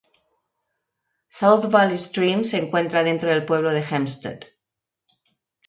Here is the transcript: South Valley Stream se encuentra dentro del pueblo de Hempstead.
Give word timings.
South 1.29 1.69
Valley 1.69 1.99
Stream 1.99 2.43
se 2.43 2.57
encuentra 2.57 3.03
dentro 3.03 3.29
del 3.29 3.45
pueblo 3.45 3.71
de 3.71 3.81
Hempstead. 3.83 4.39